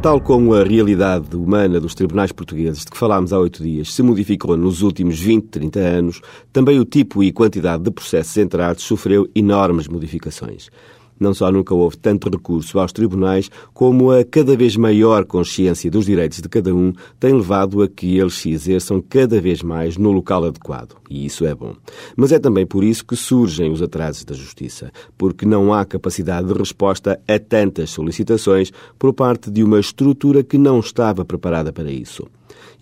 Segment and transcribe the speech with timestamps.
[0.00, 4.00] Tal como a realidade humana dos tribunais portugueses de que falámos há oito dias se
[4.00, 6.20] modificou nos últimos 20, 30 anos,
[6.52, 10.70] também o tipo e quantidade de processos entrados sofreu enormes modificações.
[11.18, 16.06] Não só nunca houve tanto recurso aos tribunais, como a cada vez maior consciência dos
[16.06, 20.12] direitos de cada um tem levado a que eles se exerçam cada vez mais no
[20.12, 20.96] local adequado.
[21.10, 21.74] E isso é bom.
[22.16, 26.46] Mas é também por isso que surgem os atrasos da justiça, porque não há capacidade
[26.46, 31.90] de resposta a tantas solicitações por parte de uma estrutura que não estava preparada para
[31.90, 32.26] isso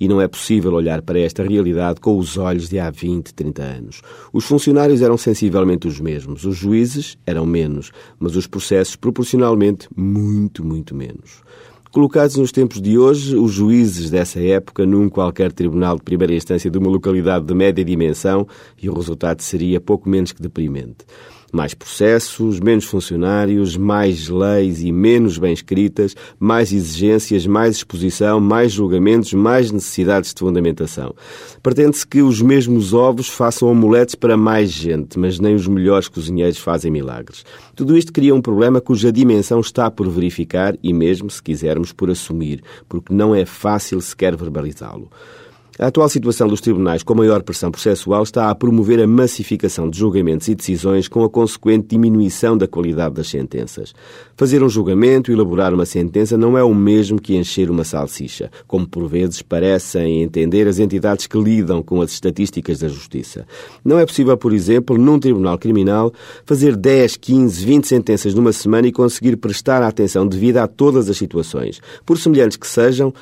[0.00, 3.62] e não é possível olhar para esta realidade com os olhos de há 20, 30
[3.62, 4.02] anos.
[4.32, 10.64] Os funcionários eram sensivelmente os mesmos, os juízes eram menos, mas os processos proporcionalmente muito,
[10.64, 11.42] muito menos.
[11.96, 16.70] Colocados nos tempos de hoje, os juízes dessa época num qualquer tribunal de primeira instância
[16.70, 18.46] de uma localidade de média dimensão
[18.80, 21.06] e o resultado seria pouco menos que deprimente.
[21.52, 28.72] Mais processos, menos funcionários, mais leis e menos bem escritas, mais exigências, mais exposição, mais
[28.72, 31.14] julgamentos, mais necessidades de fundamentação.
[31.62, 36.58] Pretende-se que os mesmos ovos façam omeletes para mais gente, mas nem os melhores cozinheiros
[36.58, 37.44] fazem milagres.
[37.74, 42.10] Tudo isto cria um problema cuja dimensão está por verificar e mesmo, se quisermos, por
[42.10, 45.10] assumir, porque não é fácil sequer verbalizá-lo.
[45.78, 49.98] A atual situação dos tribunais com maior pressão processual está a promover a massificação de
[49.98, 53.94] julgamentos e decisões com a consequente diminuição da qualidade das sentenças.
[54.38, 58.50] Fazer um julgamento e elaborar uma sentença não é o mesmo que encher uma salsicha,
[58.66, 63.46] como por vezes parecem entender as entidades que lidam com as estatísticas da justiça.
[63.84, 66.10] Não é possível, por exemplo, num tribunal criminal,
[66.46, 71.10] fazer 10, 15, 20 sentenças numa semana e conseguir prestar a atenção devida a todas
[71.10, 71.82] as situações.
[72.06, 73.12] Por semelhantes que sejam,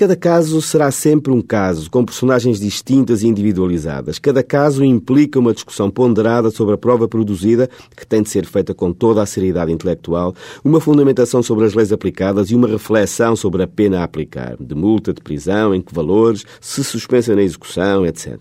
[0.00, 4.18] Cada caso será sempre um caso, com personagens distintas e individualizadas.
[4.18, 8.72] Cada caso implica uma discussão ponderada sobre a prova produzida, que tem de ser feita
[8.72, 10.34] com toda a seriedade intelectual,
[10.64, 14.74] uma fundamentação sobre as leis aplicadas e uma reflexão sobre a pena a aplicar, de
[14.74, 18.38] multa, de prisão, em que valores, se suspensa na execução, etc.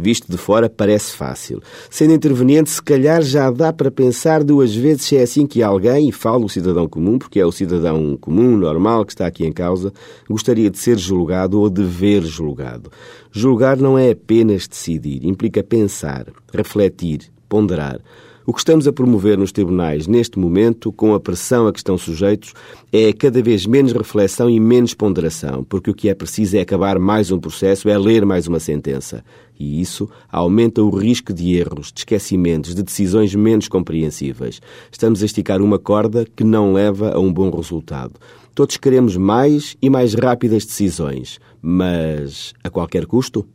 [0.00, 1.60] Visto de fora, parece fácil.
[1.90, 6.08] Sendo interveniente, se calhar já dá para pensar duas vezes se é assim que alguém,
[6.08, 9.52] e falo o cidadão comum, porque é o cidadão comum, normal, que está aqui em
[9.52, 9.92] causa,
[10.28, 12.90] gostaria de ser julgado ou de ver julgado.
[13.30, 18.00] Julgar não é apenas decidir, implica pensar, refletir, ponderar.
[18.46, 21.98] O que estamos a promover nos tribunais neste momento, com a pressão a que estão
[21.98, 22.54] sujeitos,
[22.90, 26.98] é cada vez menos reflexão e menos ponderação, porque o que é preciso é acabar
[26.98, 29.22] mais um processo, é ler mais uma sentença.
[29.58, 34.58] E isso aumenta o risco de erros, de esquecimentos, de decisões menos compreensíveis.
[34.90, 38.14] Estamos a esticar uma corda que não leva a um bom resultado.
[38.54, 43.46] Todos queremos mais e mais rápidas decisões, mas a qualquer custo?